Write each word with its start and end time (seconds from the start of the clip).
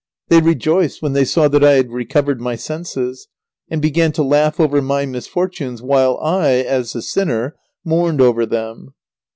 They 0.29 0.41
rejoiced 0.41 1.03
when 1.03 1.13
they 1.13 1.25
saw 1.25 1.47
that 1.47 1.63
I 1.63 1.73
had 1.73 1.91
recovered 1.91 2.41
my 2.41 2.55
senses, 2.55 3.27
and 3.69 3.83
began 3.83 4.11
to 4.13 4.23
laugh 4.23 4.59
over 4.59 4.81
my 4.81 5.05
misfortunes 5.05 5.83
while 5.83 6.17
I, 6.17 6.53
as 6.63 6.93
the 6.93 7.03
sinner, 7.03 7.55
mourned 7.85 8.19
over 8.19 8.47
them. 8.47 8.95